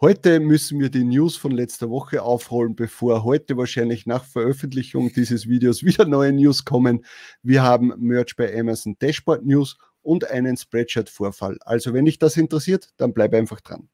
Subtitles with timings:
[0.00, 5.48] Heute müssen wir die News von letzter Woche aufrollen, bevor heute wahrscheinlich nach Veröffentlichung dieses
[5.48, 7.04] Videos wieder neue News kommen.
[7.42, 11.58] Wir haben Merch bei Amazon Dashboard News und einen Spreadshirt-Vorfall.
[11.62, 13.88] Also wenn dich das interessiert, dann bleib einfach dran.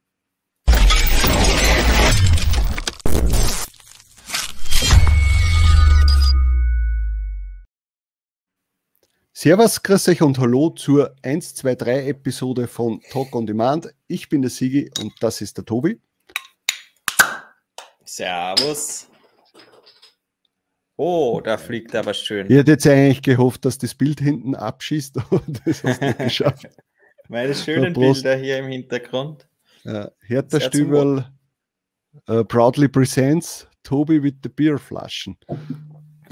[9.45, 13.95] Servus, grüß euch und hallo zur 123 Episode von Talk on Demand.
[14.07, 16.01] Ich bin der Sigi und das ist der Tobi.
[18.07, 19.07] Servus.
[20.97, 22.47] Oh, da fliegt aber schön.
[22.49, 25.17] Ich hätte jetzt eigentlich gehofft, dass das Bild hinten abschießt,
[25.67, 26.67] das hast du nicht geschafft.
[27.29, 29.47] Meine schönen Bilder hier im Hintergrund.
[29.83, 31.27] Ja, Hertha Stübel
[32.31, 35.37] uh, proudly presents Tobi with the beer Flaschen.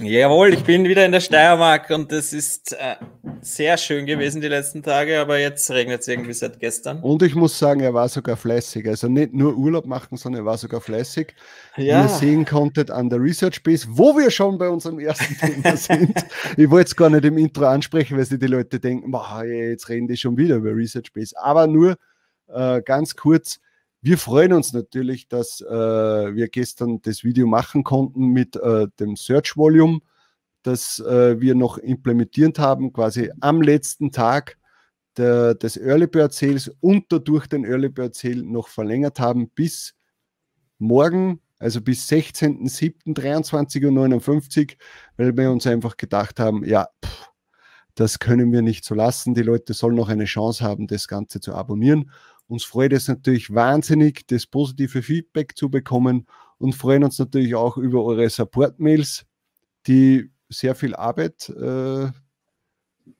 [0.04, 2.96] Jawohl, ich bin wieder in der Steiermark und es ist äh,
[3.40, 7.00] sehr schön gewesen die letzten Tage, aber jetzt regnet es irgendwie seit gestern.
[7.00, 8.88] Und ich muss sagen, er war sogar fleißig.
[8.88, 11.34] Also nicht nur Urlaub machen, sondern er war sogar fleißig.
[11.76, 11.84] Ja.
[11.84, 15.76] Wie ihr sehen konntet an der Research Base, wo wir schon bei unserem ersten Thema
[15.76, 16.14] sind.
[16.56, 19.12] ich wollte es gar nicht im Intro ansprechen, weil sich die Leute denken,
[19.44, 21.34] jetzt reden die schon wieder über Research Base.
[21.38, 21.96] Aber nur
[22.48, 23.60] äh, ganz kurz,
[24.02, 29.14] wir freuen uns natürlich, dass äh, wir gestern das Video machen konnten mit äh, dem
[29.14, 30.00] Search Volume,
[30.62, 34.58] das äh, wir noch implementiert haben, quasi am letzten Tag
[35.16, 39.94] der, des Early Bird Sales und dadurch den Early Bird Sale noch verlängert haben bis
[40.78, 44.66] morgen, also bis 16.07.23.59 Uhr,
[45.16, 47.32] weil wir uns einfach gedacht haben, ja, pff,
[47.94, 49.34] das können wir nicht so lassen.
[49.34, 52.10] Die Leute sollen noch eine Chance haben, das Ganze zu abonnieren.
[52.52, 56.26] Uns freut es natürlich wahnsinnig, das positive Feedback zu bekommen
[56.58, 59.24] und freuen uns natürlich auch über eure Support-Mails,
[59.86, 62.10] die sehr viel Arbeit äh,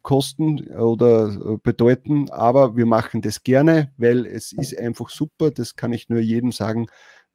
[0.02, 5.76] kosten oder äh, bedeuten, aber wir machen das gerne, weil es ist einfach super, das
[5.76, 6.88] kann ich nur jedem sagen,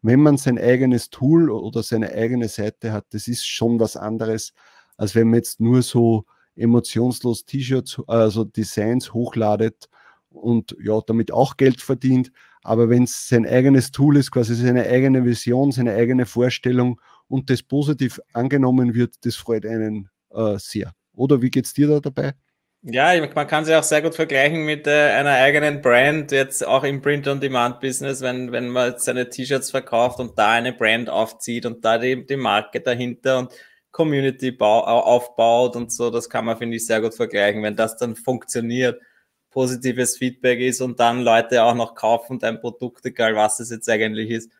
[0.03, 4.53] wenn man sein eigenes Tool oder seine eigene Seite hat, das ist schon was anderes,
[4.97, 9.89] als wenn man jetzt nur so emotionslos T-Shirts, also Designs hochladet
[10.37, 12.31] und ja, damit auch Geld verdient.
[12.61, 17.49] Aber wenn es sein eigenes Tool ist, quasi seine eigene Vision, seine eigene Vorstellung und
[17.49, 20.93] das positiv angenommen wird, das freut einen äh, sehr.
[21.13, 22.33] Oder wie geht es dir da dabei?
[22.83, 26.83] Ja, man kann sich auch sehr gut vergleichen mit äh, einer eigenen Brand, jetzt auch
[26.83, 31.97] im Print-on-Demand-Business, wenn, wenn man seine T-Shirts verkauft und da eine Brand aufzieht und da
[31.97, 33.53] die, die Marke dahinter und
[33.91, 37.63] Community aufbaut und so, das kann man, finde ich, sehr gut vergleichen.
[37.63, 39.01] Wenn das dann funktioniert,
[39.57, 43.89] positives Feedback ist und dann Leute auch noch kaufen dein Produkt, egal was es jetzt
[43.89, 44.51] eigentlich ist.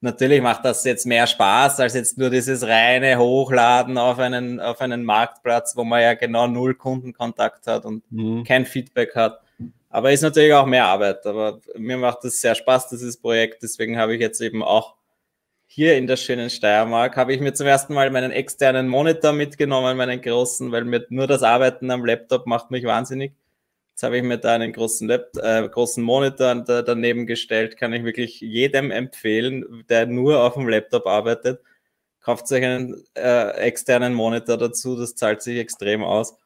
[0.00, 4.80] Natürlich macht das jetzt mehr Spaß als jetzt nur dieses reine Hochladen auf einen, auf
[4.80, 8.42] einen Marktplatz, wo man ja genau null Kundenkontakt hat und mhm.
[8.44, 9.42] kein Feedback hat.
[9.90, 11.26] Aber ist natürlich auch mehr Arbeit.
[11.26, 13.62] Aber mir macht das sehr Spaß, dieses Projekt.
[13.62, 14.94] Deswegen habe ich jetzt eben auch
[15.66, 19.98] hier in der schönen Steiermark, habe ich mir zum ersten Mal meinen externen Monitor mitgenommen,
[19.98, 23.34] meinen großen, weil mir nur das Arbeiten am Laptop macht mich wahnsinnig.
[23.98, 27.76] Jetzt habe ich mir da einen großen, Lab, äh, großen Monitor daneben gestellt.
[27.76, 31.60] Kann ich wirklich jedem empfehlen, der nur auf dem Laptop arbeitet.
[32.20, 36.36] Kauft euch einen äh, externen Monitor dazu, das zahlt sich extrem aus.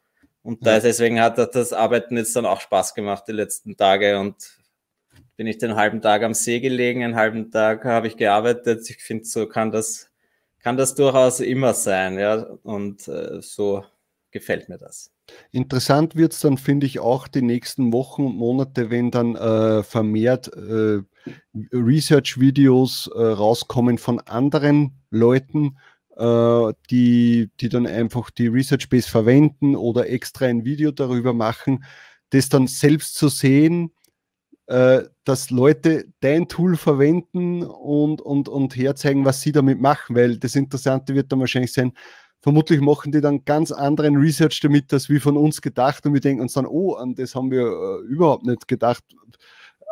[0.43, 0.81] Und ja.
[0.81, 4.57] deswegen hat das Arbeiten jetzt dann auch Spaß gemacht die letzten Tage und
[5.37, 8.89] bin ich den halben Tag am See gelegen, einen halben Tag habe ich gearbeitet.
[8.89, 10.11] Ich finde, so kann das,
[10.61, 12.47] kann das durchaus immer sein, ja.
[12.63, 13.85] Und äh, so
[14.31, 15.12] gefällt mir das.
[15.51, 19.83] Interessant wird es dann, finde ich, auch die nächsten Wochen und Monate, wenn dann äh,
[19.83, 21.03] vermehrt äh,
[21.73, 25.79] Research-Videos äh, rauskommen von anderen Leuten,
[26.17, 31.85] äh, die, die dann einfach die Research Base verwenden oder extra ein Video darüber machen,
[32.31, 33.93] das dann selbst zu sehen,
[34.67, 40.39] äh, dass Leute dein Tool verwenden und, und, und herzeigen, was sie damit machen, weil
[40.39, 41.93] das Interessante wird dann wahrscheinlich sein,
[42.43, 46.21] vermutlich machen die dann ganz anderen Research damit, als wie von uns gedacht und wir
[46.21, 49.05] denken uns dann, oh, an das haben wir äh, überhaupt nicht gedacht.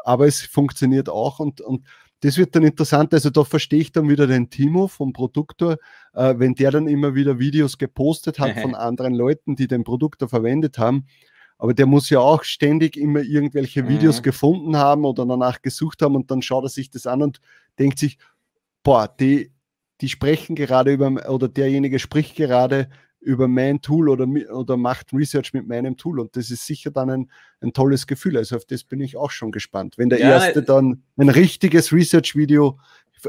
[0.04, 1.86] Aber es funktioniert auch und, und
[2.20, 3.14] das wird dann interessant.
[3.14, 5.78] Also da verstehe ich dann wieder den Timo vom Produktor,
[6.12, 10.28] äh, wenn der dann immer wieder Videos gepostet hat von anderen Leuten, die den Produktor
[10.28, 11.06] verwendet haben.
[11.56, 14.22] Aber der muss ja auch ständig immer irgendwelche Videos mhm.
[14.24, 17.40] gefunden haben oder danach gesucht haben und dann schaut er sich das an und
[17.78, 18.18] denkt sich,
[18.82, 19.52] boah, die,
[20.00, 22.88] die sprechen gerade über, oder derjenige spricht gerade
[23.20, 26.20] über mein Tool oder, oder macht Research mit meinem Tool.
[26.20, 27.30] Und das ist sicher dann ein,
[27.60, 28.36] ein tolles Gefühl.
[28.36, 29.98] Also auf das bin ich auch schon gespannt.
[29.98, 32.78] Wenn der ja, erste dann ein richtiges Research-Video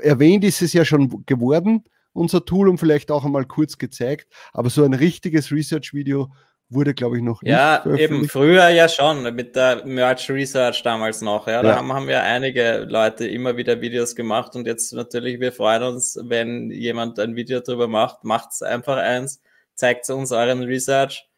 [0.01, 1.83] erwähnt, ist es ja schon geworden,
[2.13, 4.31] unser Tool, und vielleicht auch einmal kurz gezeigt.
[4.53, 6.31] Aber so ein richtiges Research-Video,
[6.71, 7.51] wurde, glaube ich, noch nicht.
[7.51, 11.47] Ja, eben früher ja schon, mit der Merch Research damals noch.
[11.47, 11.75] Ja, da ja.
[11.75, 16.17] Haben, haben ja einige Leute immer wieder Videos gemacht und jetzt natürlich, wir freuen uns,
[16.23, 19.41] wenn jemand ein Video darüber macht, macht's einfach eins,
[19.75, 21.29] zeigt uns euren Research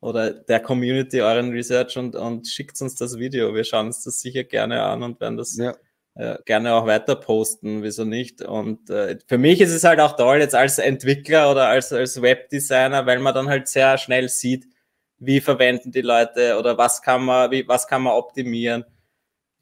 [0.00, 3.54] oder der Community euren Research und, und schickt uns das Video.
[3.54, 5.74] Wir schauen uns das sicher gerne an und werden das ja.
[6.14, 8.42] Äh, gerne auch weiter posten, wieso nicht.
[8.42, 12.20] Und äh, für mich ist es halt auch toll, jetzt als Entwickler oder als, als
[12.20, 14.66] Webdesigner, weil man dann halt sehr schnell sieht,
[15.18, 18.84] wie verwenden die Leute oder was kann man, wie, was kann man optimieren.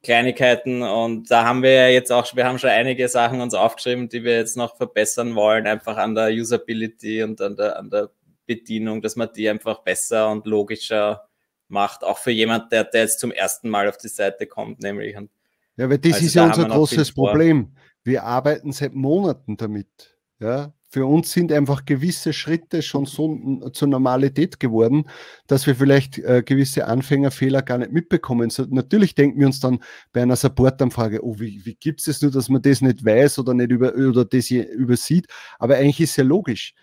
[0.03, 4.09] Kleinigkeiten und da haben wir ja jetzt auch, wir haben schon einige Sachen uns aufgeschrieben,
[4.09, 8.11] die wir jetzt noch verbessern wollen, einfach an der Usability und an der, an der
[8.47, 11.29] Bedienung, dass man die einfach besser und logischer
[11.69, 15.17] macht, auch für jemand, der, der jetzt zum ersten Mal auf die Seite kommt, nämlich.
[15.17, 15.31] Und
[15.78, 17.72] ja, weil das also ist ja unser großes Problem.
[18.04, 20.16] Wir arbeiten seit Monaten damit.
[20.40, 25.04] Ja, für uns sind einfach gewisse Schritte schon so zur Normalität geworden,
[25.46, 28.50] dass wir vielleicht äh, gewisse Anfängerfehler gar nicht mitbekommen.
[28.50, 29.80] So, natürlich denken wir uns dann
[30.12, 33.52] bei einer Supportanfrage, oh, wie, wie gibt es nur, dass man das nicht weiß oder
[33.54, 35.26] nicht über oder das übersieht?
[35.58, 36.75] Aber eigentlich ist ja logisch.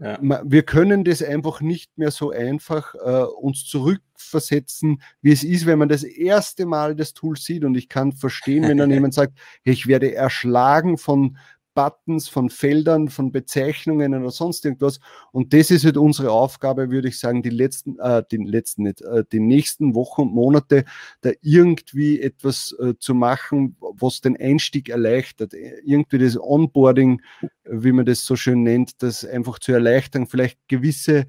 [0.00, 0.18] Ja.
[0.44, 5.78] Wir können das einfach nicht mehr so einfach äh, uns zurückversetzen, wie es ist, wenn
[5.78, 7.64] man das erste Mal das Tool sieht.
[7.64, 11.36] Und ich kann verstehen, wenn dann jemand sagt, hey, ich werde erschlagen von,
[11.78, 14.98] Buttons, von Feldern, von Bezeichnungen oder sonst irgendwas.
[15.30, 19.00] Und das ist halt unsere Aufgabe, würde ich sagen, die letzten, äh, die letzten nicht,
[19.02, 20.84] äh, die nächsten Wochen und Monate,
[21.20, 25.54] da irgendwie etwas äh, zu machen, was den Einstieg erleichtert,
[25.84, 27.22] irgendwie das Onboarding,
[27.62, 31.26] wie man das so schön nennt, das einfach zu erleichtern, vielleicht gewisse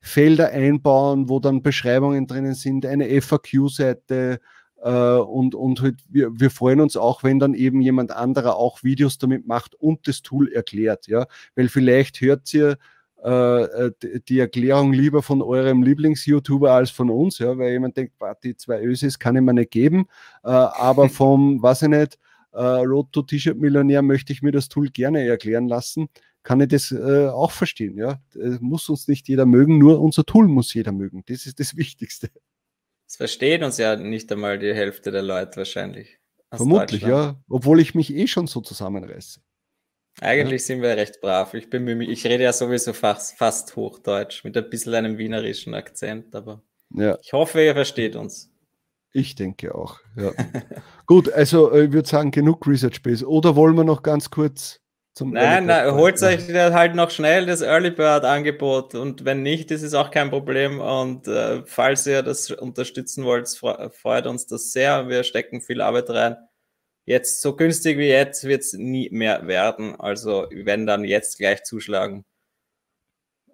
[0.00, 4.38] Felder einbauen, wo dann Beschreibungen drinnen sind, eine FAQ-Seite, äh,
[4.80, 9.18] und, und halt wir, wir freuen uns auch, wenn dann eben jemand anderer auch Videos
[9.18, 11.26] damit macht und das Tool erklärt, ja,
[11.56, 12.78] weil vielleicht hört ihr
[13.24, 13.92] äh, äh
[14.28, 18.14] die Erklärung lieber von eurem Lieblings-YouTuber als von uns, ja, weil jemand denkt,
[18.44, 20.06] die zwei Ösis kann ich mir nicht geben,
[20.44, 22.18] äh, aber vom, weiß ich nicht,
[22.52, 26.08] äh, Road to T-Shirt Millionär möchte ich mir das Tool gerne erklären lassen,
[26.44, 28.20] kann ich das äh, auch verstehen, ja,
[28.60, 32.30] muss uns nicht jeder mögen, nur unser Tool muss jeder mögen, das ist das Wichtigste.
[33.08, 36.18] Es versteht uns ja nicht einmal die Hälfte der Leute wahrscheinlich.
[36.52, 37.40] Vermutlich, ja.
[37.48, 39.40] Obwohl ich mich eh schon so zusammenreiße.
[40.20, 40.66] Eigentlich ja.
[40.66, 41.54] sind wir recht brav.
[41.54, 45.74] Ich bemühe mich, ich rede ja sowieso fast, fast Hochdeutsch mit ein bisschen einem wienerischen
[45.74, 47.16] Akzent, aber ja.
[47.22, 48.50] ich hoffe, ihr versteht uns.
[49.12, 50.32] Ich denke auch, ja.
[51.06, 53.26] Gut, also äh, ich würde sagen, genug Research Base.
[53.26, 54.80] Oder wollen wir noch ganz kurz
[55.18, 59.72] zum nein, nein, holt euch halt noch schnell das Early Bird Angebot und wenn nicht,
[59.72, 60.80] ist es auch kein Problem.
[60.80, 65.08] Und äh, falls ihr das unterstützen wollt, freut uns das sehr.
[65.08, 66.36] Wir stecken viel Arbeit rein.
[67.04, 69.98] Jetzt so günstig wie jetzt wird es nie mehr werden.
[69.98, 72.24] Also wenn dann jetzt gleich zuschlagen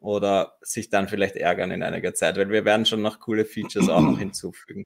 [0.00, 3.88] oder sich dann vielleicht ärgern in einiger Zeit, weil wir werden schon noch coole Features
[3.88, 4.84] auch noch hinzufügen.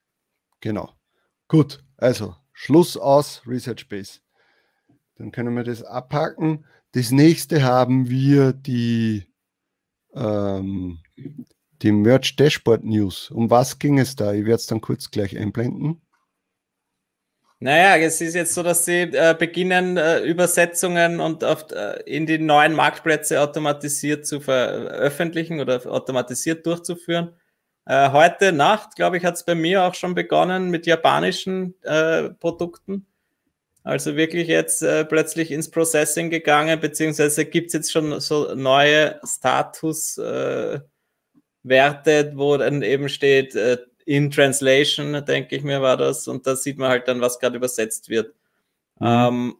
[0.60, 0.92] Genau.
[1.48, 4.20] Gut, also Schluss aus Research Base.
[5.18, 6.64] Dann können wir das abhaken.
[6.92, 9.24] Das nächste haben wir die,
[10.14, 11.00] ähm,
[11.82, 13.30] die Merch Dashboard News.
[13.30, 14.32] Um was ging es da?
[14.32, 16.00] Ich werde es dann kurz gleich einblenden.
[17.60, 22.24] Naja, es ist jetzt so, dass sie äh, beginnen, äh, Übersetzungen und auf, äh, in
[22.24, 27.34] die neuen Marktplätze automatisiert zu veröffentlichen oder automatisiert durchzuführen.
[27.84, 32.30] Äh, heute Nacht, glaube ich, hat es bei mir auch schon begonnen mit japanischen äh,
[32.30, 33.06] Produkten.
[33.88, 39.18] Also wirklich jetzt äh, plötzlich ins Processing gegangen, beziehungsweise gibt es jetzt schon so neue
[39.24, 46.28] Statuswerte, äh, wo dann eben steht, äh, in Translation, denke ich mir, war das.
[46.28, 48.34] Und da sieht man halt dann, was gerade übersetzt wird.
[49.00, 49.06] Mhm.
[49.06, 49.56] Ähm,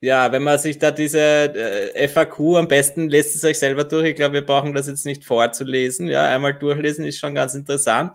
[0.00, 4.08] ja, wenn man sich da diese äh, FAQ am besten lässt es euch selber durch.
[4.08, 6.08] Ich glaube, wir brauchen das jetzt nicht vorzulesen.
[6.08, 8.12] Ja, einmal durchlesen ist schon ganz interessant.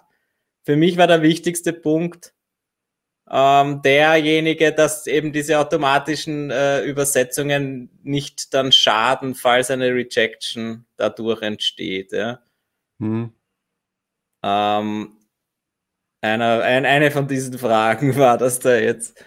[0.63, 2.34] Für mich war der wichtigste Punkt,
[3.29, 11.41] ähm, derjenige, dass eben diese automatischen äh, Übersetzungen nicht dann schaden, falls eine Rejection dadurch
[11.41, 12.12] entsteht.
[12.12, 12.39] Ja.
[13.00, 13.34] Hm.
[14.44, 15.17] Ähm,
[16.22, 19.24] einer, ein, eine von diesen Fragen war das da jetzt.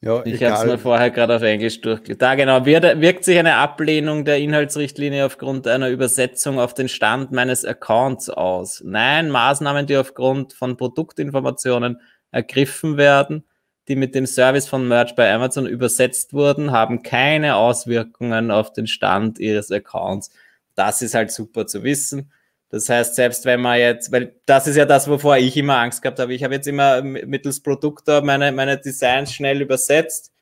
[0.00, 2.18] Ja, ich habe es mir vorher gerade auf Englisch durchgelesen.
[2.20, 7.64] Da genau, wirkt sich eine Ablehnung der Inhaltsrichtlinie aufgrund einer Übersetzung auf den Stand meines
[7.64, 8.80] Accounts aus?
[8.84, 12.00] Nein, Maßnahmen, die aufgrund von Produktinformationen
[12.30, 13.44] ergriffen werden,
[13.88, 18.86] die mit dem Service von Merch bei Amazon übersetzt wurden, haben keine Auswirkungen auf den
[18.86, 20.30] Stand Ihres Accounts.
[20.76, 22.30] Das ist halt super zu wissen.
[22.70, 26.02] Das heißt, selbst wenn man jetzt, weil das ist ja das, wovor ich immer Angst
[26.02, 26.34] gehabt habe.
[26.34, 30.32] Ich habe jetzt immer mittels Produktor meine, meine Designs schnell übersetzt,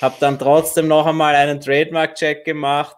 [0.00, 2.96] habe dann trotzdem noch einmal einen Trademark-Check gemacht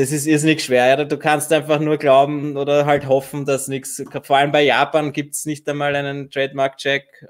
[0.00, 1.04] das ist irrsinnig schwer.
[1.04, 4.02] Du kannst einfach nur glauben oder halt hoffen, dass nichts.
[4.22, 7.26] Vor allem bei Japan gibt es nicht einmal einen Trademark-Check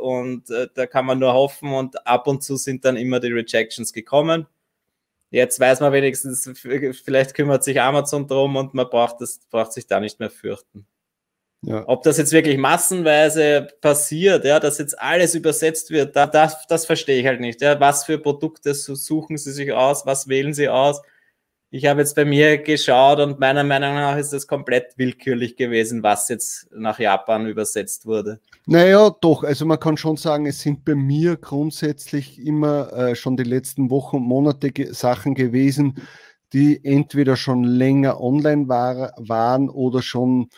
[0.00, 3.32] und äh, da kann man nur hoffen und ab und zu sind dann immer die
[3.32, 4.46] Rejections gekommen.
[5.30, 9.86] Jetzt weiß man wenigstens, vielleicht kümmert sich Amazon drum und man braucht, das, braucht sich
[9.86, 10.86] da nicht mehr fürchten.
[11.62, 11.84] Ja.
[11.88, 16.86] Ob das jetzt wirklich massenweise passiert, ja, dass jetzt alles übersetzt wird, da, das, das
[16.86, 17.60] verstehe ich halt nicht.
[17.60, 17.78] Ja.
[17.80, 21.02] Was für Produkte suchen sie sich aus, was wählen sie aus?
[21.70, 26.02] Ich habe jetzt bei mir geschaut und meiner Meinung nach ist es komplett willkürlich gewesen,
[26.02, 28.40] was jetzt nach Japan übersetzt wurde.
[28.64, 29.44] Naja, doch.
[29.44, 33.90] Also man kann schon sagen, es sind bei mir grundsätzlich immer äh, schon die letzten
[33.90, 36.00] Wochen und Monate ge Sachen gewesen,
[36.54, 40.48] die entweder schon länger online war, waren oder schon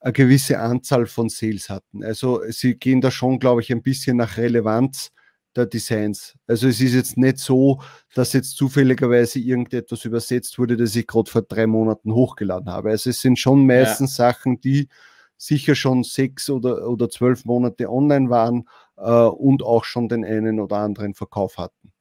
[0.00, 2.02] eine gewisse Anzahl von Sales hatten.
[2.02, 5.10] Also sie gehen da schon, glaube ich, ein bisschen nach Relevanz
[5.58, 6.36] der Designs.
[6.46, 7.80] Also es ist jetzt nicht so,
[8.14, 12.90] dass jetzt zufälligerweise irgendetwas übersetzt wurde, das ich gerade vor drei Monaten hochgeladen habe.
[12.90, 14.32] Also es sind schon meistens ja.
[14.32, 14.88] Sachen, die
[15.36, 20.60] sicher schon sechs oder, oder zwölf Monate online waren äh, und auch schon den einen
[20.60, 21.92] oder anderen Verkauf hatten.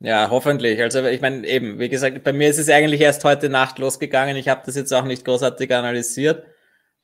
[0.00, 0.80] Ja, hoffentlich.
[0.82, 4.36] Also ich meine, eben, wie gesagt, bei mir ist es eigentlich erst heute Nacht losgegangen.
[4.36, 6.44] Ich habe das jetzt auch nicht großartig analysiert.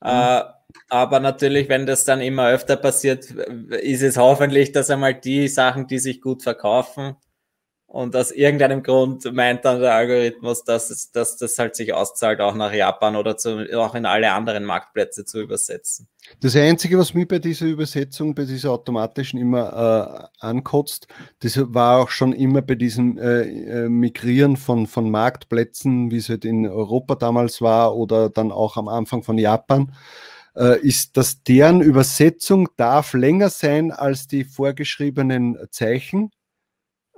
[0.02, 0.10] Mhm.
[0.10, 0.42] Äh,
[0.88, 5.86] aber natürlich, wenn das dann immer öfter passiert, ist es hoffentlich, dass einmal die Sachen,
[5.86, 7.16] die sich gut verkaufen,
[7.92, 12.40] und aus irgendeinem Grund meint dann der Algorithmus, dass, es, dass das halt sich auszahlt,
[12.40, 16.06] auch nach Japan oder zu, auch in alle anderen Marktplätze zu übersetzen.
[16.38, 21.08] Das Einzige, was mich bei dieser Übersetzung, bei dieser automatischen immer äh, ankotzt,
[21.40, 26.28] das war auch schon immer bei diesem äh, äh, Migrieren von, von Marktplätzen, wie es
[26.28, 29.92] halt in Europa damals war oder dann auch am Anfang von Japan,
[30.54, 36.30] ist, dass deren Übersetzung darf länger sein als die vorgeschriebenen Zeichen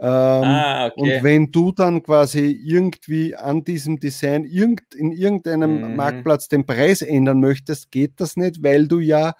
[0.03, 1.19] ähm, ah, okay.
[1.19, 5.97] Und wenn du dann quasi irgendwie an diesem Design irgend, in irgendeinem mhm.
[5.97, 9.35] Marktplatz den Preis ändern möchtest, geht das nicht, weil du ja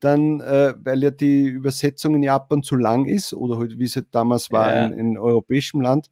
[0.00, 3.96] dann, äh, weil ja die Übersetzung in Japan zu lang ist oder halt, wie es
[3.96, 4.84] halt damals war ja.
[4.84, 6.08] in, in europäischem Land.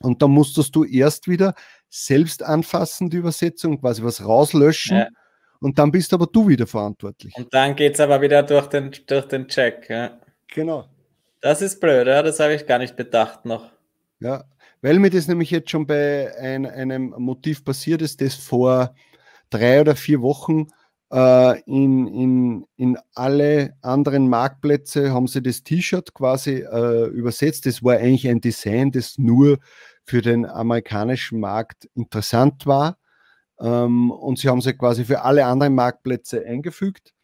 [0.00, 1.54] Und dann musstest du erst wieder
[1.88, 4.98] selbst anfassen, die Übersetzung, quasi was rauslöschen.
[4.98, 5.08] Ja.
[5.64, 7.34] Und dann bist aber du wieder verantwortlich.
[7.36, 9.88] Und dann geht es aber wieder durch den, durch den Check.
[9.88, 10.20] Ja.
[10.48, 10.90] Genau.
[11.40, 12.22] Das ist blöd, ja?
[12.22, 13.72] das habe ich gar nicht bedacht noch.
[14.20, 14.44] Ja,
[14.82, 18.94] weil mir das nämlich jetzt schon bei ein, einem Motiv passiert ist, das vor
[19.48, 20.66] drei oder vier Wochen
[21.10, 27.64] äh, in, in, in alle anderen Marktplätze haben sie das T-Shirt quasi äh, übersetzt.
[27.64, 29.60] Das war eigentlich ein Design, das nur
[30.04, 32.98] für den amerikanischen Markt interessant war.
[33.60, 37.14] Ähm, und sie haben sie quasi für alle anderen Marktplätze eingefügt.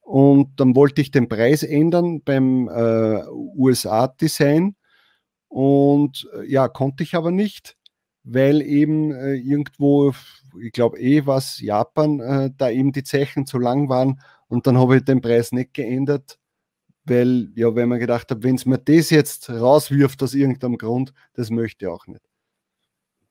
[0.00, 4.76] Und dann wollte ich den Preis ändern beim äh, USA-Design.
[5.48, 7.76] Und äh, ja, konnte ich aber nicht,
[8.22, 10.12] weil eben äh, irgendwo,
[10.60, 14.20] ich glaube eh was, Japan, äh, da eben die Zeichen zu lang waren.
[14.48, 16.38] Und dann habe ich den Preis nicht geändert,
[17.04, 21.14] weil, ja, wenn man gedacht hat, wenn es mir das jetzt rauswirft aus irgendeinem Grund,
[21.34, 22.22] das möchte ich auch nicht.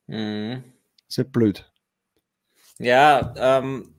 [0.07, 0.63] Mhm.
[1.07, 1.72] Sehr blöd.
[2.79, 3.93] Ja, ähm,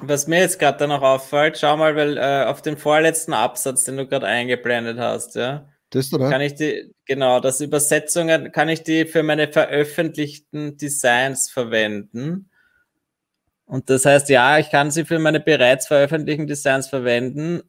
[0.00, 3.96] was mir jetzt gerade noch auffällt, schau mal, weil äh, auf den vorletzten Absatz, den
[3.96, 5.68] du gerade eingeblendet hast, ja.
[5.90, 6.30] Das oder?
[6.30, 12.48] Kann ich die, genau, das Übersetzungen, kann ich die für meine veröffentlichten Designs verwenden?
[13.66, 17.62] Und das heißt, ja, ich kann sie für meine bereits veröffentlichten Designs verwenden.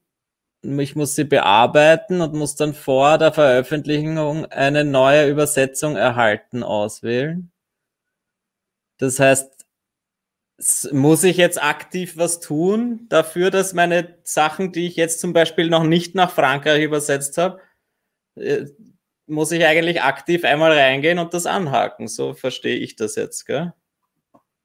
[0.62, 7.52] Ich muss sie bearbeiten und muss dann vor der Veröffentlichung eine neue Übersetzung erhalten auswählen.
[8.98, 9.53] Das heißt,
[10.92, 15.70] muss ich jetzt aktiv was tun dafür, dass meine Sachen, die ich jetzt zum Beispiel
[15.70, 17.60] noch nicht nach Frankreich übersetzt habe,
[18.36, 18.66] äh,
[19.28, 22.08] muss ich eigentlich aktiv einmal reingehen und das anhaken.
[22.08, 23.74] So verstehe ich das jetzt, gell?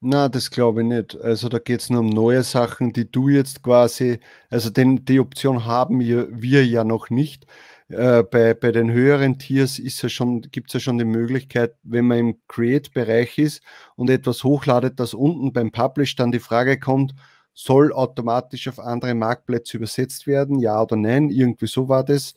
[0.01, 1.17] Na, das glaube ich nicht.
[1.21, 5.19] Also da geht es nur um neue Sachen, die du jetzt quasi, also den, die
[5.19, 7.47] Option haben wir, wir ja noch nicht.
[7.89, 11.75] Äh, bei, bei den höheren Tiers ist ja schon, gibt es ja schon die Möglichkeit,
[11.83, 13.63] wenn man im Create-Bereich ist
[13.97, 17.15] und etwas hochladet, dass unten beim Publish dann die Frage kommt,
[17.55, 22.35] soll automatisch auf andere Marktplätze übersetzt werden, ja oder nein, irgendwie so war das.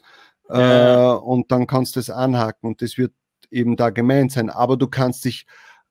[0.49, 1.15] Ja.
[1.15, 3.13] Äh, und dann kannst du es anhaken und das wird
[3.51, 4.49] eben da gemeint sein.
[4.49, 5.45] Aber du kannst dich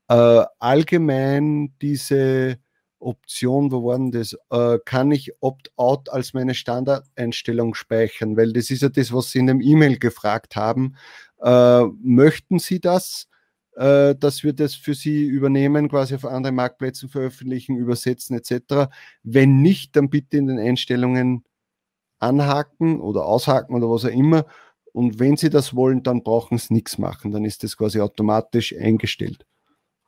[0.09, 2.59] äh, allgemein diese
[3.01, 4.37] Option, wo waren das?
[4.51, 8.37] Äh, kann ich Opt-out als meine Standardeinstellung speichern?
[8.37, 10.97] Weil das ist ja das, was Sie in dem E-Mail gefragt haben.
[11.43, 13.29] Äh, möchten Sie das,
[13.77, 18.91] äh, dass wir das für Sie übernehmen, quasi auf andere Marktplätzen veröffentlichen, übersetzen etc.?
[19.23, 21.45] Wenn nicht, dann bitte in den Einstellungen
[22.19, 24.47] anhaken oder aushaken oder was auch immer.
[24.93, 27.33] Und wenn Sie das wollen, dann brauchen Sie nichts machen.
[27.33, 29.47] Dann ist das quasi automatisch eingestellt.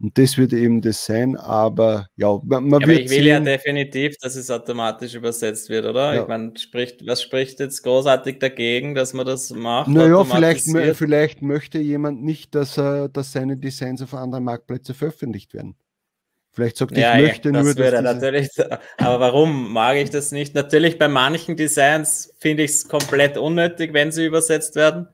[0.01, 3.27] Und das wird eben das sein, aber ja, man, man ja, wird ich will sehen.
[3.27, 6.15] ja definitiv, dass es automatisch übersetzt wird, oder?
[6.15, 6.23] Ja.
[6.23, 9.89] Ich meine, spricht, was spricht jetzt großartig dagegen, dass man das macht?
[9.89, 10.65] Naja, vielleicht,
[10.97, 15.77] vielleicht möchte jemand nicht, dass, er, dass seine Designs auf anderen Marktplätzen veröffentlicht werden.
[16.55, 18.03] Vielleicht sagt ja, ich möchte ja, nur, dass diese...
[18.03, 18.49] natürlich,
[18.99, 20.55] aber warum mag ich das nicht?
[20.55, 25.09] Natürlich bei manchen Designs finde ich es komplett unnötig, wenn sie übersetzt werden.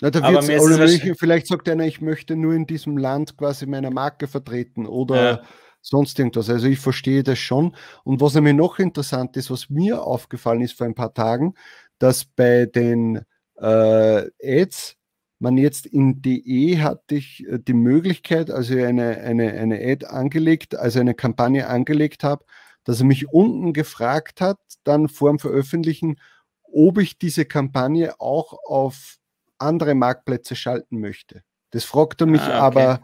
[0.00, 3.90] Na, da aber möglich, vielleicht sagt einer, ich möchte nur in diesem Land quasi meine
[3.90, 5.42] Marke vertreten oder ja.
[5.80, 6.50] sonst irgendwas.
[6.50, 7.74] Also ich verstehe das schon.
[8.04, 11.54] Und was nämlich noch interessant ist, was mir aufgefallen ist vor ein paar Tagen,
[11.98, 13.22] dass bei den
[13.58, 14.96] äh, Ads
[15.38, 20.76] man jetzt in DE hatte ich äh, die Möglichkeit, also eine, eine, eine Ad angelegt,
[20.76, 22.44] also eine Kampagne angelegt habe,
[22.84, 26.20] dass er mich unten gefragt hat, dann vor dem Veröffentlichen,
[26.62, 29.16] ob ich diese Kampagne auch auf
[29.58, 31.42] andere Marktplätze schalten möchte.
[31.70, 32.78] Das fragt er mich ah, okay.
[32.78, 33.00] aber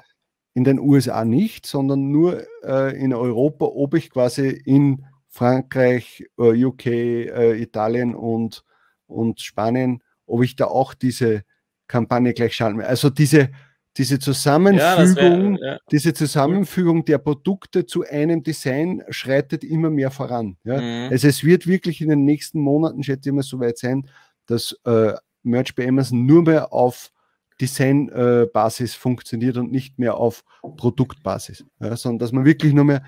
[0.54, 6.64] in den USA nicht, sondern nur äh, in Europa, ob ich quasi in Frankreich, äh,
[6.64, 8.64] UK, äh, Italien und,
[9.06, 11.42] und Spanien, ob ich da auch diese
[11.86, 12.84] Kampagne gleich schalten will.
[12.84, 13.50] Also diese,
[13.96, 15.78] diese Zusammenfügung, ja, wär, ja.
[15.90, 20.56] diese Zusammenfügung der Produkte zu einem Design schreitet immer mehr voran.
[20.64, 20.80] Ja?
[20.80, 21.12] Mhm.
[21.12, 24.08] Also es wird wirklich in den nächsten Monaten, schätze ich mal, so weit sein,
[24.46, 27.12] dass äh, Merch bei Amazon nur mehr auf
[27.60, 30.44] Designbasis funktioniert und nicht mehr auf
[30.76, 33.04] Produktbasis, ja, sondern dass man wirklich nur mehr,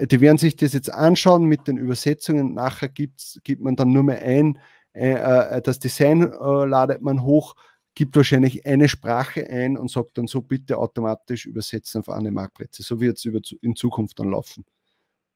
[0.00, 4.04] die werden sich das jetzt anschauen mit den Übersetzungen, nachher gibt's, gibt man dann nur
[4.04, 4.58] mehr ein,
[4.92, 7.54] äh, äh, das Design äh, ladet man hoch,
[7.94, 12.82] gibt wahrscheinlich eine Sprache ein und sagt dann so bitte automatisch übersetzen auf andere Marktplätze.
[12.82, 14.64] So wird es in Zukunft dann laufen.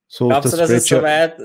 [0.06, 1.38] So Glaubst du, dass es so weit,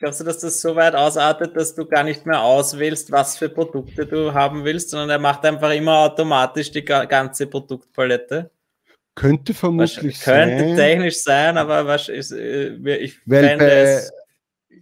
[0.00, 3.50] Glaubst du, dass das so weit ausartet, dass du gar nicht mehr auswählst, was für
[3.50, 8.50] Produkte du haben willst, sondern er macht einfach immer automatisch die ganze Produktpalette?
[9.14, 10.56] Könnte vermutlich was, sein.
[10.56, 14.12] Könnte technisch sein, aber was ist, äh, ich Weil bei, es,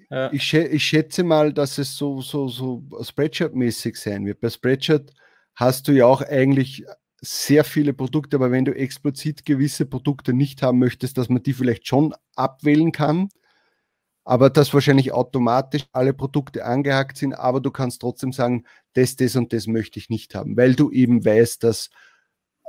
[0.08, 0.32] ja.
[0.32, 4.38] ich, ich, schätze mal, dass es so, so, so Spreadshirt-mäßig sein wird.
[4.40, 5.12] Bei Spreadshirt
[5.56, 6.84] hast du ja auch eigentlich
[7.20, 11.54] sehr viele Produkte, aber wenn du explizit gewisse Produkte nicht haben möchtest, dass man die
[11.54, 13.30] vielleicht schon abwählen kann
[14.28, 19.36] aber dass wahrscheinlich automatisch alle Produkte angehakt sind, aber du kannst trotzdem sagen, das, das
[19.36, 21.88] und das möchte ich nicht haben, weil du eben weißt, dass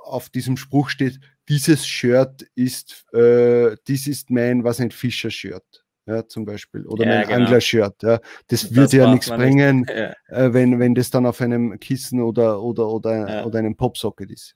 [0.05, 1.19] auf diesem Spruch steht,
[1.49, 5.83] dieses Shirt ist, äh, dies ist mein, was ein Fischer-Shirt.
[6.05, 6.85] Ja, zum Beispiel.
[6.87, 7.39] Oder ja, mein genau.
[7.39, 8.03] Angler-Shirt.
[8.03, 8.19] Ja.
[8.47, 9.89] Das, das würde ja nichts bringen, nicht.
[9.95, 10.13] Ja.
[10.29, 13.45] Äh, wenn, wenn das dann auf einem Kissen oder, oder, oder, ja.
[13.45, 14.55] oder einem Popsocket ist.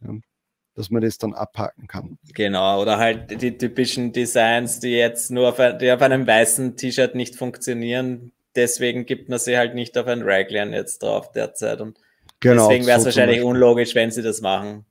[0.75, 2.17] Dass man das dann abhaken kann.
[2.33, 6.75] Genau, oder halt die typischen Designs, die jetzt nur auf, ein, die auf einem weißen
[6.75, 8.31] T-Shirt nicht funktionieren.
[8.55, 11.79] Deswegen gibt man sie halt nicht auf ein Raglan jetzt drauf derzeit.
[11.79, 11.99] Und
[12.39, 14.85] genau, deswegen wäre es so wahrscheinlich unlogisch, wenn sie das machen.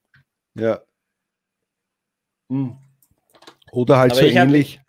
[0.55, 0.83] Ja.
[2.49, 2.77] Hm.
[3.73, 4.82] Oder halt Aber so ähnlich.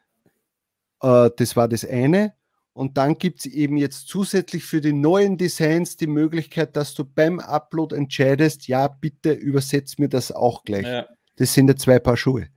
[1.01, 2.33] Äh, das war das eine.
[2.73, 7.05] Und dann gibt es eben jetzt zusätzlich für die neuen Designs die Möglichkeit, dass du
[7.05, 10.85] beim Upload entscheidest, ja, bitte übersetzt mir das auch gleich.
[10.85, 11.07] Ja.
[11.37, 12.49] Das sind ja zwei Paar Schuhe.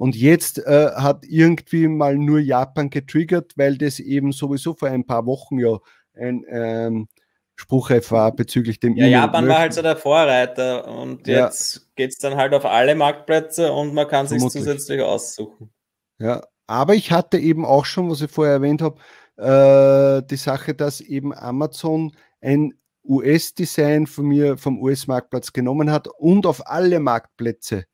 [0.00, 5.04] Und jetzt äh, hat irgendwie mal nur Japan getriggert, weil das eben sowieso vor ein
[5.04, 5.76] paar Wochen ja
[6.14, 7.08] ein ähm,
[7.54, 11.82] Spruchreif war bezüglich dem Ja, Japan war halt so der Vorreiter und jetzt ja.
[11.96, 15.70] geht es dann halt auf alle Marktplätze und man kann sich zusätzlich aussuchen.
[16.18, 18.96] Ja, aber ich hatte eben auch schon, was ich vorher erwähnt habe,
[19.36, 22.72] äh, die Sache, dass eben Amazon ein
[23.04, 27.84] US-Design von mir vom US-Marktplatz genommen hat und auf alle Marktplätze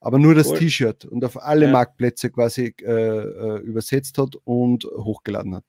[0.00, 0.58] aber nur das cool.
[0.58, 1.72] T-Shirt und auf alle ja.
[1.72, 5.64] Marktplätze quasi äh, äh, übersetzt hat und hochgeladen hat.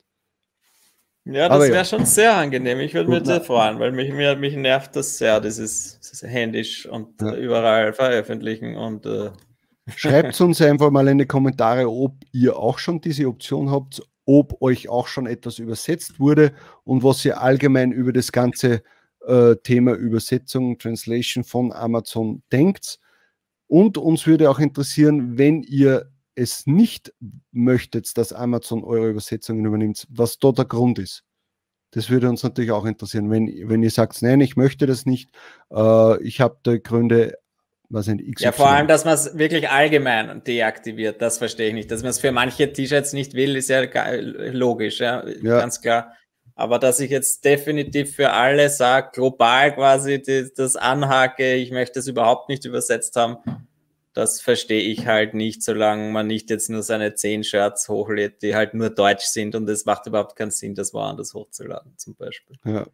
[1.25, 1.85] Ja, das wäre ja.
[1.85, 2.79] schon sehr angenehm.
[2.79, 6.87] Ich würde mich sehr freuen, weil mich, mir, mich nervt das sehr, dieses, dieses händisch
[6.87, 7.35] und ja.
[7.35, 9.29] überall veröffentlichen und äh
[9.95, 14.61] Schreibt uns einfach mal in die Kommentare, ob ihr auch schon diese Option habt, ob
[14.61, 18.83] euch auch schon etwas übersetzt wurde und was ihr allgemein über das ganze
[19.25, 22.99] äh, Thema Übersetzung, Translation von Amazon denkt.
[23.71, 27.13] Und uns würde auch interessieren, wenn ihr es nicht
[27.53, 31.23] möchtet, dass Amazon eure Übersetzungen übernimmt, was dort der Grund ist.
[31.91, 33.31] Das würde uns natürlich auch interessieren.
[33.31, 35.29] Wenn, wenn ihr sagt, nein, ich möchte das nicht,
[35.71, 37.37] äh, ich habe da Gründe,
[37.87, 38.43] was sind XY.
[38.43, 41.91] Ja, vor allem, dass man es wirklich allgemein deaktiviert, das verstehe ich nicht.
[41.91, 43.83] Dass man es für manche T-Shirts nicht will, ist ja
[44.51, 45.59] logisch, ja, ja.
[45.59, 46.11] ganz klar.
[46.61, 50.21] Aber dass ich jetzt definitiv für alle sage, global quasi
[50.55, 53.37] das anhake, ich möchte es überhaupt nicht übersetzt haben,
[54.13, 58.53] das verstehe ich halt nicht, solange man nicht jetzt nur seine zehn Shirts hochlädt, die
[58.53, 62.55] halt nur deutsch sind und es macht überhaupt keinen Sinn, das woanders hochzuladen, zum Beispiel.
[62.63, 62.85] Ja,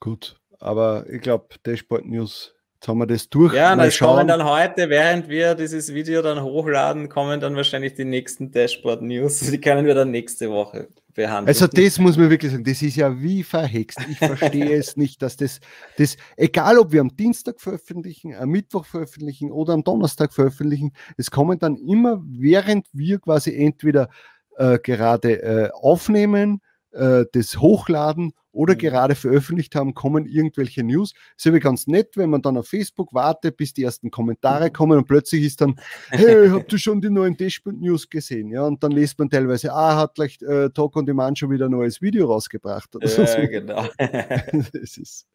[0.00, 0.40] gut.
[0.58, 3.54] Aber ich glaube, Dashboard News Jetzt haben wir das durch.
[3.54, 8.04] Ja, das kommen dann heute, während wir dieses Video dann hochladen, kommen dann wahrscheinlich die
[8.04, 9.38] nächsten Dashboard News.
[9.38, 11.46] Die können wir dann nächste Woche behandeln.
[11.46, 14.00] Also das muss man wirklich sagen, das ist ja wie verhext.
[14.10, 15.60] Ich verstehe es nicht, dass das,
[15.96, 21.30] das, egal ob wir am Dienstag veröffentlichen, am Mittwoch veröffentlichen oder am Donnerstag veröffentlichen, es
[21.30, 24.08] kommen dann immer, während wir quasi entweder
[24.56, 28.78] äh, gerade äh, aufnehmen, äh, das hochladen oder mhm.
[28.78, 31.14] gerade veröffentlicht haben, kommen irgendwelche News.
[31.36, 34.72] Ist aber ganz nett, wenn man dann auf Facebook wartet, bis die ersten Kommentare mhm.
[34.72, 35.76] kommen und plötzlich ist dann,
[36.10, 38.50] hey, habt ihr schon die neuen Dashboard News gesehen?
[38.50, 41.66] Ja, und dann liest man teilweise, ah, hat gleich äh, Talk on Demand schon wieder
[41.66, 42.94] ein neues Video rausgebracht.
[42.94, 43.40] Oder ja, so.
[43.48, 43.88] genau.
[43.98, 45.26] das ist,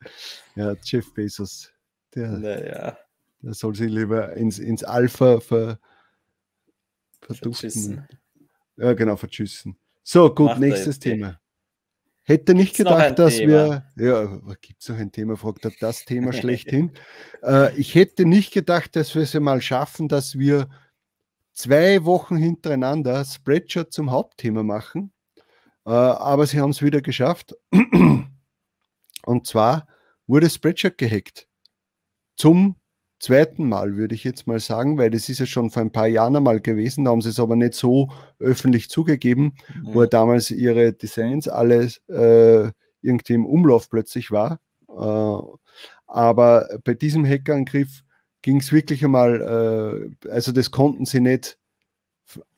[0.55, 1.71] ja, Jeff Bezos,
[2.13, 2.97] der, naja.
[3.41, 5.79] der soll sich lieber ins, ins Alpha ver,
[7.21, 8.07] verduften.
[8.77, 9.75] Ja, genau, verschüssen.
[10.03, 11.39] So, gut, Macht nächstes Thema.
[12.29, 13.85] Hätte nicht gibt's gedacht, dass Thema?
[13.95, 16.91] wir, ja, gibt es noch ein Thema, fragt er das Thema schlechthin.
[17.41, 20.67] äh, ich hätte nicht gedacht, dass wir es mal schaffen, dass wir
[21.53, 25.13] zwei Wochen hintereinander Spreadshirt zum Hauptthema machen.
[25.85, 27.55] Äh, aber sie haben es wieder geschafft.
[29.23, 29.87] Und zwar
[30.27, 31.47] wurde Spreadshirt gehackt.
[32.35, 32.75] Zum
[33.19, 36.07] zweiten Mal, würde ich jetzt mal sagen, weil das ist ja schon vor ein paar
[36.07, 39.93] Jahren einmal gewesen, da haben sie es aber nicht so öffentlich zugegeben, mhm.
[39.93, 44.59] wo damals ihre Designs alles äh, irgendwie im Umlauf plötzlich war.
[44.89, 45.41] Äh,
[46.07, 48.03] aber bei diesem Hackerangriff
[48.41, 51.57] ging es wirklich einmal, äh, also das konnten sie nicht,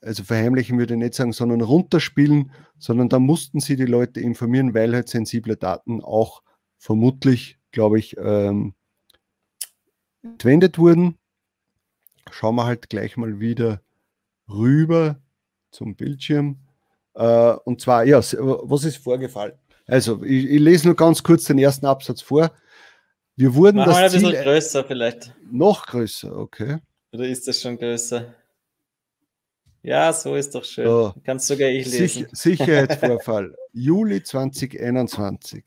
[0.01, 4.73] also verheimlichen würde ich nicht sagen, sondern runterspielen, sondern da mussten sie die Leute informieren,
[4.73, 6.41] weil halt sensible Daten auch
[6.77, 8.73] vermutlich, glaube ich, ähm,
[10.23, 11.17] entwendet wurden.
[12.31, 13.81] Schauen wir halt gleich mal wieder
[14.49, 15.19] rüber
[15.71, 16.57] zum Bildschirm.
[17.15, 19.53] Äh, und zwar, ja, was ist vorgefallen?
[19.87, 22.51] Also, ich, ich, lese nur ganz kurz den ersten Absatz vor.
[23.35, 25.33] Wir wurden Machen das wir ein Ziel bisschen größer vielleicht.
[25.51, 26.77] Noch größer, okay.
[27.11, 28.35] Oder ist das schon größer?
[29.81, 30.85] Ja, so ist doch schön.
[30.85, 31.13] So.
[31.23, 32.27] Kannst sogar ich lesen.
[32.27, 35.63] Sich Sicherheitsvorfall, Juli 2021.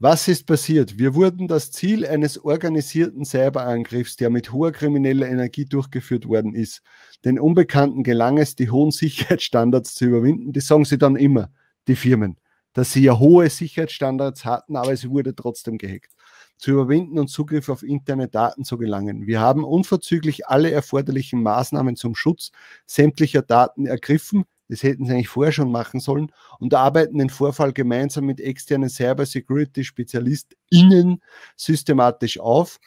[0.00, 0.98] Was ist passiert?
[0.98, 6.82] Wir wurden das Ziel eines organisierten Cyberangriffs, der mit hoher krimineller Energie durchgeführt worden ist.
[7.24, 10.52] Den Unbekannten gelang es, die hohen Sicherheitsstandards zu überwinden.
[10.52, 11.50] Das sagen sie dann immer,
[11.86, 12.38] die Firmen,
[12.72, 16.10] dass sie ja hohe Sicherheitsstandards hatten, aber es wurde trotzdem gehackt.
[16.58, 19.28] Zu überwinden und Zugriff auf interne Daten zu gelangen.
[19.28, 22.50] Wir haben unverzüglich alle erforderlichen Maßnahmen zum Schutz
[22.86, 27.72] sämtlicher Daten ergriffen, das hätten sie eigentlich vorher schon machen sollen und arbeiten den Vorfall
[27.72, 31.20] gemeinsam mit externen Cybersecurity-SpezialistInnen
[31.56, 32.80] systematisch auf.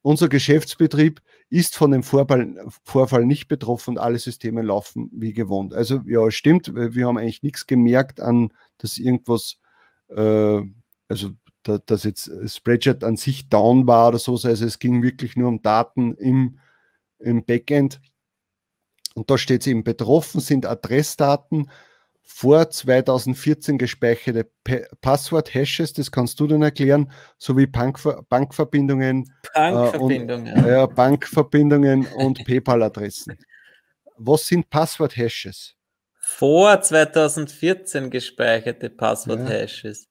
[0.00, 5.74] Unser Geschäftsbetrieb ist von dem Vorfall, Vorfall nicht betroffen und alle Systeme laufen wie gewohnt.
[5.74, 9.58] Also ja, stimmt, wir haben eigentlich nichts gemerkt an, dass irgendwas,
[10.08, 10.62] äh,
[11.08, 14.32] also da, dass jetzt Spreadshirt an sich down war oder so.
[14.32, 16.58] Also es ging wirklich nur um Daten im,
[17.18, 18.00] im Backend.
[19.14, 21.70] Und da steht es eben, betroffen sind Adressdaten
[22.26, 24.48] vor 2014 gespeicherte
[25.00, 30.46] Passwort-Hashes, das kannst du dann erklären, sowie Bankver Bankverbindungen, Bankverbindungen.
[30.46, 33.38] Äh, und, äh, Bankverbindungen und PayPal-Adressen.
[34.16, 35.74] Was sind Passwort-Hashes?
[36.18, 40.08] Vor 2014 gespeicherte Passwort-Hashes.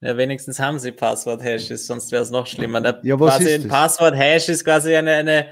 [0.00, 0.10] Ja.
[0.10, 0.16] ja.
[0.18, 2.82] wenigstens haben sie Passwort-Hashes, sonst wäre es noch schlimmer.
[2.82, 5.46] Der, ja, was quasi ist ein Passwort-Hash ist quasi eine, eine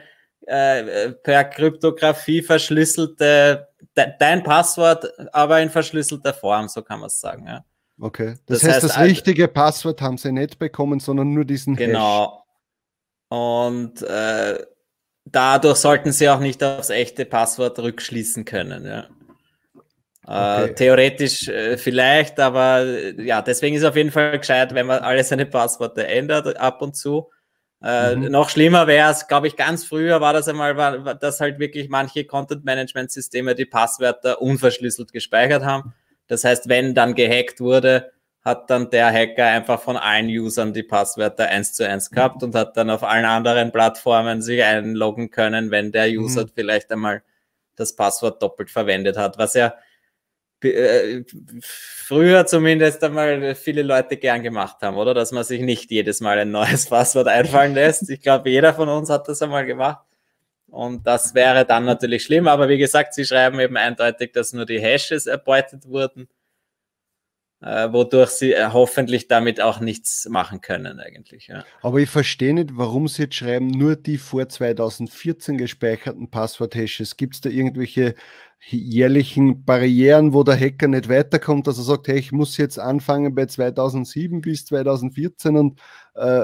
[0.46, 7.20] äh, per Kryptographie verschlüsselte, de, dein Passwort, aber in verschlüsselter Form, so kann man es
[7.20, 7.46] sagen.
[7.46, 7.64] Ja.
[8.00, 8.36] Okay.
[8.46, 12.32] Das, das heißt, heißt, das richtige Passwort haben sie nicht bekommen, sondern nur diesen Genau.
[12.32, 13.38] Hash.
[13.38, 14.58] Und äh,
[15.24, 18.84] dadurch sollten sie auch nicht aufs echte Passwort rückschließen können.
[18.84, 19.06] Ja.
[20.26, 20.74] Äh, okay.
[20.74, 25.00] theoretisch äh, vielleicht, aber äh, ja, deswegen ist es auf jeden Fall gescheit, wenn man
[25.00, 27.28] alle seine Passworte ändert ab und zu.
[27.82, 28.30] Äh, mhm.
[28.30, 31.88] Noch schlimmer wäre es, glaube ich, ganz früher war das einmal, war, dass halt wirklich
[31.88, 35.92] manche Content-Management-Systeme die Passwörter unverschlüsselt gespeichert haben.
[36.28, 38.12] Das heißt, wenn dann gehackt wurde,
[38.44, 42.54] hat dann der Hacker einfach von allen Usern die Passwörter eins zu eins gehabt und
[42.54, 46.24] hat dann auf allen anderen Plattformen sich einloggen können, wenn der mhm.
[46.24, 46.50] User mhm.
[46.54, 47.22] vielleicht einmal
[47.76, 49.74] das Passwort doppelt verwendet hat, was ja
[50.64, 51.24] äh,
[51.60, 55.14] früher zumindest einmal viele Leute gern gemacht haben, oder?
[55.14, 58.10] Dass man sich nicht jedes Mal ein neues Passwort einfallen lässt.
[58.10, 60.04] Ich glaube, jeder von uns hat das einmal gemacht.
[60.68, 62.48] Und das wäre dann natürlich schlimm.
[62.48, 66.28] Aber wie gesagt, sie schreiben eben eindeutig, dass nur die Hashes erbeutet wurden
[67.62, 71.46] äh, wodurch sie äh, hoffentlich damit auch nichts machen können eigentlich.
[71.46, 71.64] Ja.
[71.80, 77.16] Aber ich verstehe nicht, warum sie jetzt schreiben, nur die vor 2014 gespeicherten Passwort-Hashes.
[77.16, 78.14] Gibt es da irgendwelche
[78.70, 83.34] jährlichen Barrieren, wo der Hacker nicht weiterkommt, dass er sagt, hey, ich muss jetzt anfangen
[83.34, 85.80] bei 2007 bis 2014 und
[86.14, 86.42] äh,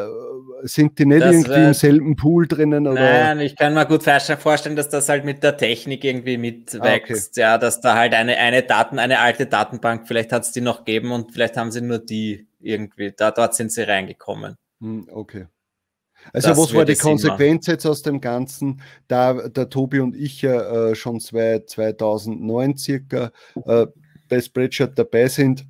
[0.62, 2.87] sind die nicht das irgendwie im selben Pool drinnen?
[2.87, 3.00] Oder?
[3.00, 7.40] Nein, ich kann mir gut vorstellen, dass das halt mit der Technik irgendwie mitwächst, ah,
[7.40, 7.40] okay.
[7.40, 10.85] ja, dass da halt eine, eine Daten, eine alte Datenbank, vielleicht hat es die noch
[10.85, 14.57] gegeben und vielleicht haben sie nur die irgendwie, da dort sind sie reingekommen.
[14.81, 15.46] Hm, okay.
[16.33, 20.42] Also das was war die Konsequenz jetzt aus dem Ganzen, da der Tobi und ich
[20.42, 23.33] ja äh, schon zwei, 2009 circa
[23.64, 23.87] äh,
[24.28, 25.66] bei Spreadshirt dabei sind,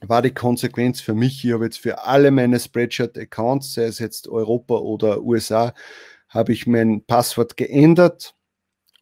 [0.00, 4.28] war die Konsequenz für mich, ich habe jetzt für alle meine Spreadshirt-Accounts, sei es jetzt
[4.28, 5.74] Europa oder USA,
[6.28, 8.34] habe ich mein Passwort geändert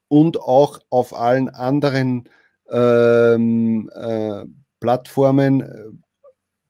[0.08, 2.28] und auch auf allen anderen
[2.70, 4.44] ähm, äh,
[4.80, 6.00] Plattformen,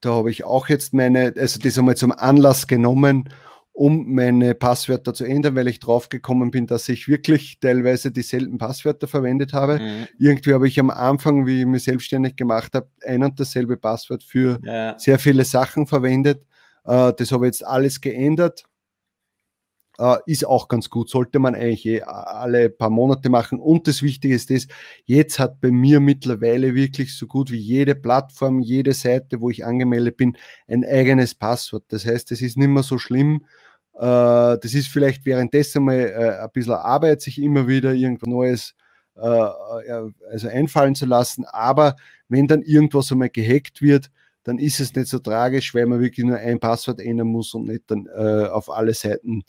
[0.01, 3.29] da habe ich auch jetzt meine, also das einmal zum Anlass genommen,
[3.73, 9.09] um meine Passwörter zu ändern, weil ich draufgekommen bin, dass ich wirklich teilweise dieselben Passwörter
[9.09, 9.79] verwendet habe.
[9.79, 10.07] Mhm.
[10.19, 14.23] Irgendwie habe ich am Anfang, wie ich mich selbstständig gemacht habe, ein und dasselbe Passwort
[14.23, 14.99] für ja.
[14.99, 16.45] sehr viele Sachen verwendet.
[16.85, 18.65] Äh, das habe ich jetzt alles geändert.
[20.01, 23.61] Uh, ist auch ganz gut, sollte man eigentlich eh alle paar Monate machen.
[23.61, 24.67] Und das Wichtige ist das,
[25.05, 29.67] jetzt hat bei mir mittlerweile wirklich so gut wie jede Plattform, jede Seite, wo ich
[29.67, 31.85] angemeldet bin, ein eigenes Passwort.
[31.89, 33.45] Das heißt, es ist nicht mehr so schlimm.
[33.93, 38.75] Uh, das ist vielleicht währenddessen mal uh, ein bisschen Arbeit, sich immer wieder irgendwas Neues
[39.17, 41.45] also einfallen zu lassen.
[41.45, 41.97] Aber
[42.31, 44.11] wenn dann irgendwas einmal gehackt wird,
[44.45, 47.67] dann ist es nicht so tragisch, weil man wirklich nur ein Passwort ändern muss und
[47.67, 49.43] nicht dann auf alle Seiten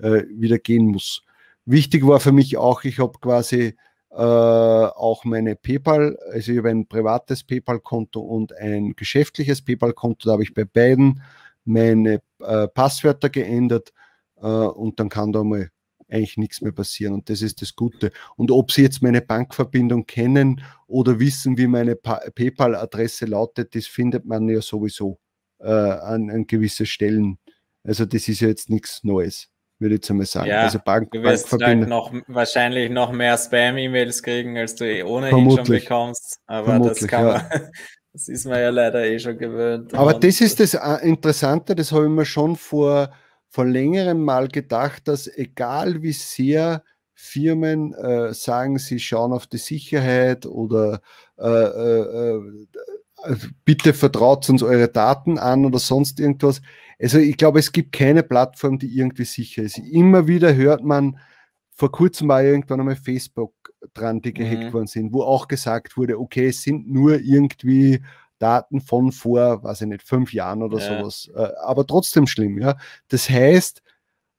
[0.00, 1.22] äh, wieder gehen muss.
[1.64, 3.76] Wichtig war für mich auch, ich habe quasi
[4.10, 10.32] äh, auch meine PayPal, also ich habe ein privates PayPal-Konto und ein geschäftliches PayPal-Konto, da
[10.32, 11.22] habe ich bei beiden
[11.64, 13.92] meine äh, Passwörter geändert
[14.36, 15.70] äh, und dann kann da mal
[16.08, 18.12] eigentlich nichts mehr passieren und das ist das Gute.
[18.36, 24.24] Und ob Sie jetzt meine Bankverbindung kennen oder wissen, wie meine PayPal-Adresse lautet, das findet
[24.24, 25.18] man ja sowieso
[25.58, 27.38] äh, an, an gewisse Stellen.
[27.84, 30.48] Also das ist ja jetzt nichts Neues würde ich jetzt einmal sagen.
[30.48, 35.02] Ja, also Bank, du wirst halt noch, wahrscheinlich noch mehr Spam-E-Mails kriegen, als du eh
[35.02, 35.66] ohnehin Vermutlich.
[35.66, 36.40] schon bekommst.
[36.46, 37.60] Aber Vermutlich, das kann man, ja.
[38.12, 39.94] das ist man ja leider eh schon gewöhnt.
[39.94, 43.10] Aber das ist das äh, Interessante, das habe ich mir schon vor,
[43.48, 46.82] vor längerem mal gedacht, dass egal wie sehr
[47.14, 51.00] Firmen äh, sagen, sie schauen auf die Sicherheit oder
[51.36, 52.40] äh, äh, äh
[53.64, 56.60] bitte vertraut uns eure Daten an oder sonst irgendwas.
[57.00, 59.78] Also ich glaube, es gibt keine Plattform, die irgendwie sicher ist.
[59.78, 61.18] Immer wieder hört man,
[61.74, 63.52] vor kurzem war irgendwann einmal Facebook
[63.94, 64.72] dran, die gehackt mhm.
[64.72, 68.02] worden sind, wo auch gesagt wurde, okay, es sind nur irgendwie
[68.38, 70.98] Daten von vor, weiß ich nicht, fünf Jahren oder ja.
[70.98, 71.30] sowas.
[71.34, 72.76] Äh, aber trotzdem schlimm, ja.
[73.08, 73.82] Das heißt,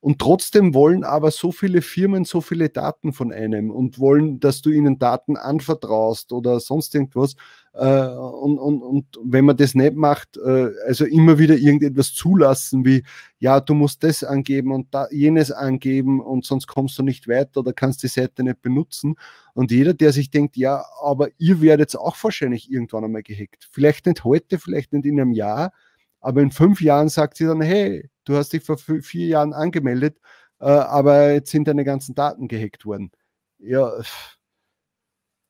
[0.01, 4.61] und trotzdem wollen aber so viele Firmen so viele Daten von einem und wollen, dass
[4.61, 7.35] du ihnen Daten anvertraust oder sonst irgendwas.
[7.73, 12.85] Äh, und, und, und wenn man das nicht macht, äh, also immer wieder irgendetwas zulassen,
[12.85, 13.03] wie,
[13.39, 17.59] ja, du musst das angeben und da, jenes angeben und sonst kommst du nicht weiter
[17.59, 19.15] oder kannst die Seite nicht benutzen.
[19.53, 23.67] Und jeder, der sich denkt, ja, aber ihr werdet auch wahrscheinlich irgendwann einmal gehackt.
[23.69, 25.73] Vielleicht nicht heute, vielleicht nicht in einem Jahr,
[26.19, 30.17] aber in fünf Jahren sagt sie dann, hey, du hast dich vor vier Jahren angemeldet,
[30.59, 33.11] äh, aber jetzt sind deine ganzen Daten gehackt worden.
[33.59, 33.91] Ja.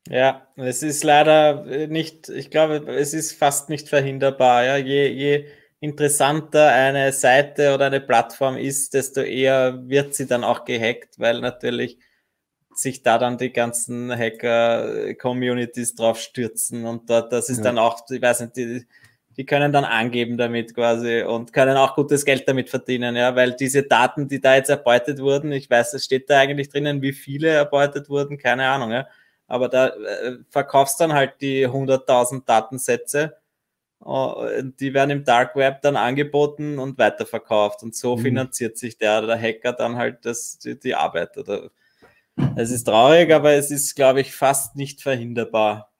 [0.08, 4.65] Ja, es ist leider nicht, ich glaube, es ist fast nicht verhinderbar.
[4.65, 4.77] Ja.
[4.77, 5.45] Je, je
[5.79, 11.39] interessanter eine Seite oder eine Plattform ist, desto eher wird sie dann auch gehackt, weil
[11.41, 11.99] natürlich
[12.73, 17.63] sich da dann die ganzen Hacker-Communities drauf stürzen und dort, das ist ja.
[17.63, 18.86] dann auch, ich weiß nicht, die,
[19.39, 23.54] die können dann angeben damit quasi und können auch gutes Geld damit verdienen, ja, weil
[23.54, 27.13] diese Daten, die da jetzt erbeutet wurden, ich weiß, es steht da eigentlich drinnen, wie
[27.13, 29.08] viele erbeutet wurden, keine Ahnung, ja,
[29.47, 33.38] aber da äh, verkaufst dann halt die 100.000 Datensätze,
[34.06, 38.21] äh, die werden im Dark Web dann angeboten und weiterverkauft und so mhm.
[38.23, 41.71] finanziert sich der, der Hacker dann halt das, die, die Arbeit oder
[42.58, 45.93] es ist traurig, aber es ist, glaube ich, fast nicht verhinderbar.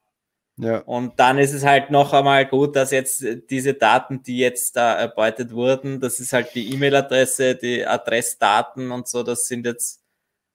[0.60, 0.78] Ja.
[0.80, 4.94] Und dann ist es halt noch einmal gut, dass jetzt diese Daten, die jetzt da
[4.94, 10.02] erbeutet wurden, das ist halt die E-Mail-Adresse, die Adressdaten und so, das sind jetzt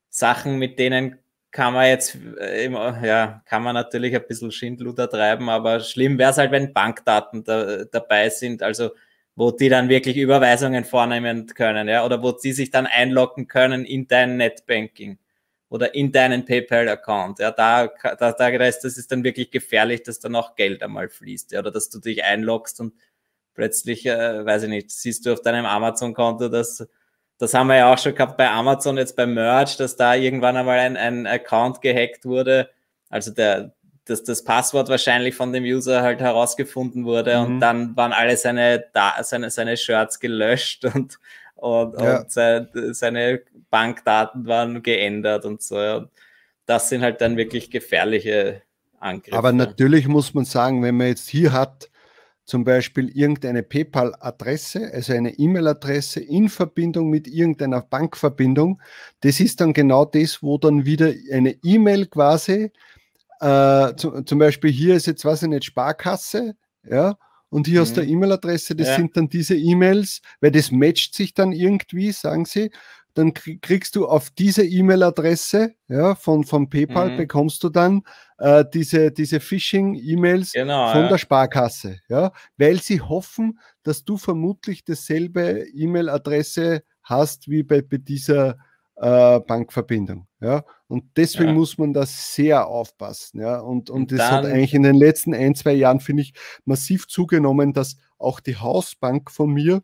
[0.10, 1.18] Sachen, mit denen
[1.52, 6.32] kann man jetzt, äh, ja, kann man natürlich ein bisschen Schindluder treiben, aber schlimm wäre
[6.32, 8.91] es halt, wenn Bankdaten da, dabei sind, also
[9.36, 13.86] wo die dann wirklich Überweisungen vornehmen können, ja, oder wo sie sich dann einloggen können
[13.86, 15.18] in dein Netbanking
[15.69, 17.39] oder in deinen PayPal-Account.
[17.39, 21.10] Ja, da, da, da ist, das ist dann wirklich gefährlich, dass da noch Geld einmal
[21.10, 22.93] fließt, ja, oder dass du dich einloggst und
[23.54, 26.88] plötzlich, äh, weiß ich nicht, siehst du auf deinem Amazon-Konto, dass
[27.38, 30.56] das haben wir ja auch schon gehabt bei Amazon jetzt beim Merch, dass da irgendwann
[30.56, 32.69] einmal ein, ein Account gehackt wurde.
[33.10, 33.73] Also der,
[34.06, 37.45] dass das Passwort wahrscheinlich von dem User halt herausgefunden wurde mhm.
[37.45, 38.86] und dann waren alle seine,
[39.23, 41.19] seine, seine Shirts gelöscht und,
[41.65, 42.19] und, ja.
[42.19, 46.06] und seine, seine Bankdaten waren geändert und so.
[46.67, 48.62] Das sind halt dann wirklich gefährliche
[48.99, 49.36] Angriffe.
[49.36, 51.89] Aber natürlich muss man sagen, wenn man jetzt hier hat,
[52.45, 58.80] zum Beispiel irgendeine PayPal-Adresse, also eine E-Mail-Adresse in Verbindung mit irgendeiner Bankverbindung.
[59.21, 62.71] Das ist dann genau das, wo dann wieder eine E-Mail quasi,
[63.39, 66.56] äh, zum, zum, Beispiel hier ist jetzt, weiß ich nicht, Sparkasse,
[66.88, 67.17] ja,
[67.50, 67.86] und hier mhm.
[67.86, 68.96] hast du E-Mail-Adresse, das ja.
[68.98, 72.72] sind dann diese E-Mails, weil das matcht sich dann irgendwie, sagen sie,
[73.16, 77.18] dann kriegst du auf diese E-Mail-Adresse ja, von, von PayPal, mhm.
[77.18, 78.04] bekommst du dann
[78.38, 81.08] äh, diese, diese Phishing-E-Mails genau, von ja.
[81.08, 87.98] der Sparkasse, ja, weil sie hoffen, dass du vermutlich dasselbe E-Mail-Adresse hast wie bei, bei
[87.98, 88.58] dieser
[88.98, 90.28] äh, Bankverbindung.
[90.40, 90.64] Ja?
[90.88, 91.54] Und deswegen ja.
[91.54, 93.42] muss man da sehr aufpassen.
[93.42, 93.60] Ja?
[93.60, 96.34] Und, und, und das hat eigentlich in den letzten ein, zwei Jahren, finde ich,
[96.66, 99.84] massiv zugenommen, dass auch die Hausbank von mir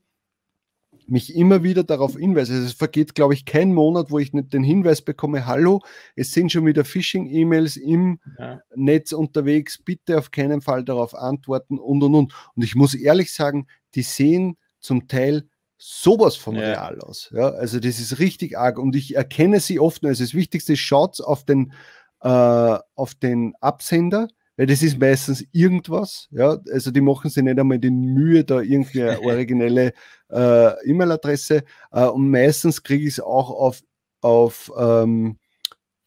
[1.07, 2.53] mich immer wieder darauf hinweise.
[2.53, 5.81] Also es vergeht, glaube ich, kein Monat, wo ich nicht den Hinweis bekomme, hallo,
[6.15, 8.61] es sind schon wieder Phishing-E-Mails im ja.
[8.75, 12.33] Netz unterwegs, bitte auf keinen Fall darauf antworten und und und.
[12.55, 15.49] Und ich muss ehrlich sagen, die sehen zum Teil
[15.83, 16.61] sowas von ja.
[16.61, 17.31] real aus.
[17.33, 20.05] Ja, also das ist richtig arg und ich erkenne sie oft.
[20.05, 21.73] Also das Wichtigste, schaut auf den,
[22.21, 26.27] äh, auf den Absender, weil das ist meistens irgendwas.
[26.29, 29.93] Ja, also die machen sich nicht einmal die Mühe, da irgendwie eine originelle
[30.29, 31.63] äh, E-Mail-Adresse.
[31.91, 33.81] Äh, und meistens kriege ich es auch auf,
[34.21, 35.39] auf ähm,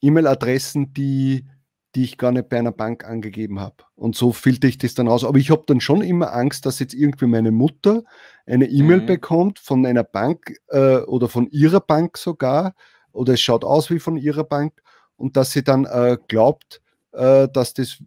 [0.02, 1.46] E-Mail-Adressen, die,
[1.94, 3.76] die ich gar nicht bei einer Bank angegeben habe.
[3.94, 5.24] Und so filter ich das dann raus.
[5.24, 8.02] Aber ich habe dann schon immer Angst, dass jetzt irgendwie meine Mutter
[8.46, 9.06] eine E-Mail mhm.
[9.06, 12.74] bekommt von einer Bank äh, oder von ihrer Bank sogar,
[13.12, 14.82] oder es schaut aus wie von ihrer Bank,
[15.16, 17.98] und dass sie dann äh, glaubt, äh, dass das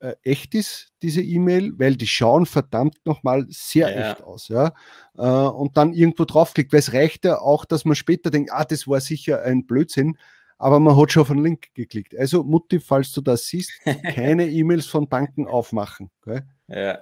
[0.00, 4.12] äh, echt ist, diese E-Mail, weil die schauen verdammt nochmal sehr ja.
[4.12, 4.48] echt aus.
[4.48, 4.72] Ja?
[5.18, 8.64] Äh, und dann irgendwo draufklickt, weil es reicht ja auch, dass man später denkt, ah,
[8.64, 10.16] das war sicher ein Blödsinn,
[10.58, 12.16] aber man hat schon auf einen Link geklickt.
[12.16, 13.72] Also Mutti, falls du das siehst,
[14.14, 16.10] keine E-Mails von Banken aufmachen.
[16.24, 16.42] Gell?
[16.68, 16.98] Ja.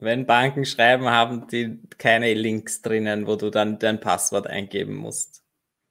[0.00, 5.42] Wenn Banken schreiben, haben die keine Links drinnen, wo du dann dein Passwort eingeben musst.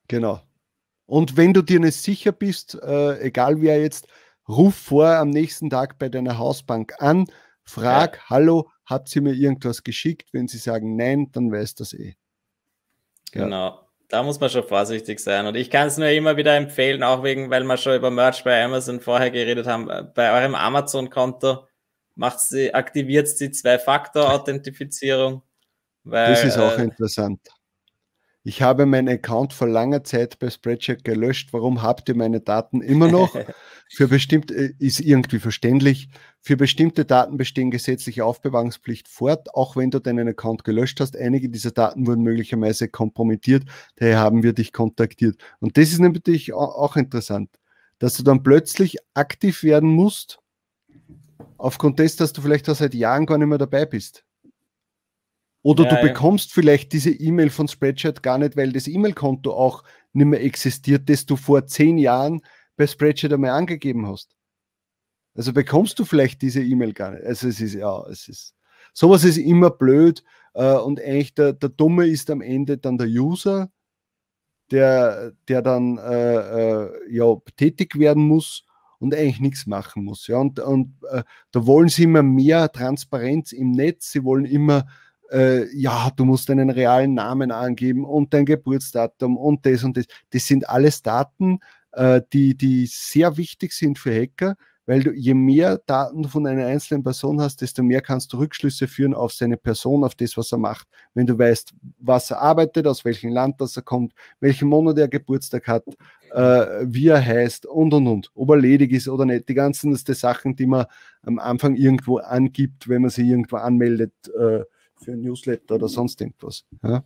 [0.07, 0.41] Genau.
[1.05, 4.07] Und wenn du dir nicht sicher bist, äh, egal wer jetzt,
[4.47, 7.25] ruf vor am nächsten Tag bei deiner Hausbank an,
[7.63, 8.29] frag, ja.
[8.29, 10.29] hallo, hat sie mir irgendwas geschickt?
[10.31, 12.15] Wenn sie sagen nein, dann weiß das eh.
[13.33, 13.43] Ja.
[13.43, 13.86] Genau.
[14.09, 15.47] Da muss man schon vorsichtig sein.
[15.47, 18.43] Und ich kann es nur immer wieder empfehlen, auch wegen, weil wir schon über Merch
[18.43, 21.67] bei Amazon vorher geredet haben, bei eurem Amazon-Konto
[22.15, 25.43] macht sie, aktiviert sie Zwei-Faktor-Authentifizierung.
[26.03, 27.41] Das ist auch äh, interessant.
[28.47, 31.51] Ich habe meinen Account vor langer Zeit bei Spreadshirt gelöscht.
[31.51, 33.35] Warum habt ihr meine Daten immer noch?
[33.89, 36.07] Für bestimmte, äh, ist irgendwie verständlich.
[36.39, 41.17] Für bestimmte Daten bestehen gesetzliche Aufbewahrungspflicht fort, auch wenn du deinen Account gelöscht hast.
[41.17, 43.65] Einige dieser Daten wurden möglicherweise kompromittiert.
[43.97, 45.35] Daher haben wir dich kontaktiert.
[45.59, 47.49] Und das ist natürlich auch interessant,
[47.99, 50.39] dass du dann plötzlich aktiv werden musst,
[51.57, 54.23] aufgrund dessen, dass du vielleicht auch seit Jahren gar nicht mehr dabei bist.
[55.67, 56.53] Oder ja, du bekommst ja.
[56.53, 61.25] vielleicht diese E-Mail von Spreadshirt gar nicht, weil das E-Mail-Konto auch nicht mehr existiert, das
[61.25, 62.39] du vor zehn Jahren
[62.77, 64.33] bei Spreadshirt einmal angegeben hast.
[65.35, 67.25] Also bekommst du vielleicht diese E-Mail gar nicht.
[67.25, 68.55] Also es ist ja, es ist
[68.93, 73.07] sowas ist immer blöd äh, und eigentlich der, der Dumme ist am Ende dann der
[73.07, 73.69] User,
[74.71, 78.63] der, der dann äh, äh, ja, tätig werden muss
[78.99, 80.27] und eigentlich nichts machen muss.
[80.27, 84.87] Ja, und, und äh, da wollen sie immer mehr Transparenz im Netz, sie wollen immer
[85.31, 90.05] äh, ja, du musst deinen realen Namen angeben und dein Geburtsdatum und das und das.
[90.31, 91.59] Das sind alles Daten,
[91.91, 96.65] äh, die, die sehr wichtig sind für Hacker, weil du je mehr Daten von einer
[96.65, 100.51] einzelnen Person hast, desto mehr kannst du Rückschlüsse führen auf seine Person, auf das, was
[100.53, 100.87] er macht.
[101.13, 105.09] Wenn du weißt, was er arbeitet, aus welchem Land das er kommt, welchen Monat er
[105.09, 105.83] Geburtstag hat,
[106.31, 109.49] äh, wie er heißt und und und, ob er ledig ist oder nicht.
[109.49, 110.85] Die ganzen das die Sachen, die man
[111.23, 114.63] am Anfang irgendwo angibt, wenn man sich irgendwo anmeldet, äh,
[114.99, 116.65] für ein Newsletter oder sonst irgendwas.
[116.83, 117.03] Ja.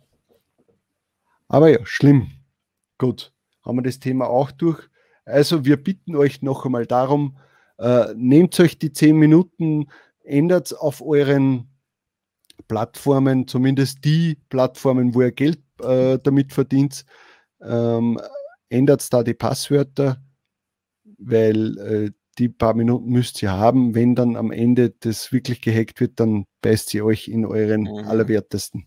[1.48, 2.30] Aber ja, schlimm.
[2.98, 3.32] Gut,
[3.64, 4.88] haben wir das Thema auch durch.
[5.24, 7.36] Also wir bitten euch noch einmal darum,
[7.78, 9.88] äh, nehmt euch die zehn Minuten,
[10.24, 11.68] ändert auf euren
[12.68, 17.04] Plattformen, zumindest die Plattformen, wo ihr Geld äh, damit verdient,
[17.60, 18.20] ähm,
[18.68, 20.22] ändert da die Passwörter,
[21.18, 23.94] weil äh, die paar Minuten müsst ihr haben.
[23.94, 28.08] Wenn dann am Ende das wirklich gehackt wird, dann beißt sie euch in euren mhm.
[28.08, 28.86] Allerwertesten.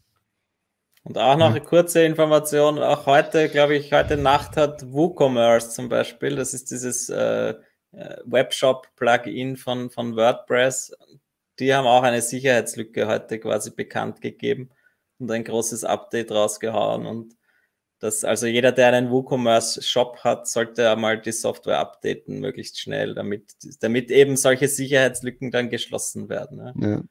[1.03, 5.87] Und auch noch eine kurze Information, auch heute, glaube ich, heute Nacht hat WooCommerce zum
[5.87, 7.53] Beispiel, das ist dieses äh,
[7.91, 10.97] äh, Webshop-Plugin von, von WordPress,
[11.59, 14.71] die haben auch eine Sicherheitslücke heute quasi bekannt gegeben
[15.19, 17.05] und ein großes Update rausgehauen.
[17.05, 17.35] Und
[17.99, 23.55] das, also jeder, der einen WooCommerce-Shop hat, sollte einmal die Software updaten, möglichst schnell, damit,
[23.79, 26.57] damit eben solche Sicherheitslücken dann geschlossen werden.
[26.57, 26.73] Ne?
[26.77, 27.03] Ja.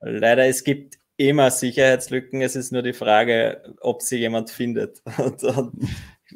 [0.00, 2.42] Leider, es gibt immer Sicherheitslücken.
[2.42, 5.02] Es ist nur die Frage, ob sie jemand findet.
[5.18, 5.88] Und, und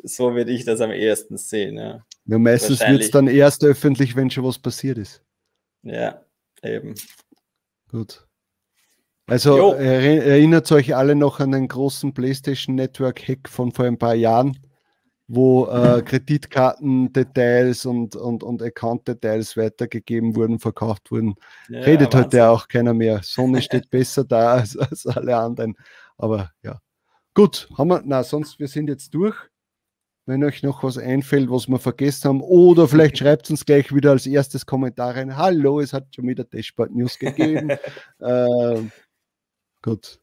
[0.05, 1.77] so würde ich das am ehesten sehen.
[1.77, 2.07] Ja.
[2.27, 5.23] ja meistens wird es dann erst öffentlich, wenn schon was passiert ist.
[5.83, 6.25] Ja,
[6.63, 6.95] eben.
[7.91, 8.25] Gut.
[9.31, 14.15] Also erinnert euch alle noch an den großen PlayStation Network Hack von vor ein paar
[14.15, 14.59] Jahren
[15.33, 21.37] wo äh, Kreditkartendetails und, und, und Account-Details weitergegeben wurden, verkauft wurden.
[21.69, 23.21] Ja, Redet heute auch keiner mehr.
[23.23, 25.77] Sony steht besser da als, als alle anderen.
[26.19, 26.81] Aber ja.
[27.33, 29.37] Gut, haben wir, na, sonst, wir sind jetzt durch.
[30.27, 34.11] Wenn euch noch was einfällt, was wir vergessen haben, oder vielleicht schreibt uns gleich wieder
[34.11, 35.37] als erstes Kommentar rein.
[35.37, 37.71] Hallo, es hat schon wieder Dashboard News gegeben.
[38.19, 38.83] äh,
[39.83, 40.21] gut.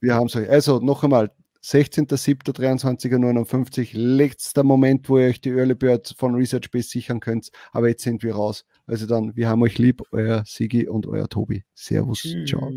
[0.00, 0.48] Wir haben es euch.
[0.48, 1.30] Also noch einmal,
[1.64, 7.52] 16.07.23.59 letzter Moment, wo ihr euch die Early Bird von Research Base sichern könnt.
[7.70, 8.64] Aber jetzt sind wir raus.
[8.86, 11.62] Also dann, wir haben euch lieb, euer Sigi und euer Tobi.
[11.74, 12.22] Servus.
[12.22, 12.50] Tschüss.
[12.50, 12.68] Ciao.